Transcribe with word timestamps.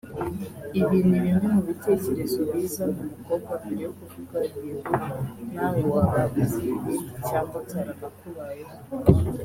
Ibi 0.79 0.97
ni 1.07 1.17
bimwe 1.23 1.47
mu 1.55 1.61
bitekerezo 1.67 2.39
biza 2.51 2.83
mu 2.93 3.01
mukobwa 3.11 3.51
mbere 3.61 3.81
yo 3.85 3.91
kuvuga 3.97 4.37
“yego”; 4.63 4.93
nawe 5.55 5.81
waba 5.91 6.21
uzi 6.41 6.61
ibindi 6.73 7.13
cyangwa 7.27 7.57
byaranakubayeho 7.65 8.73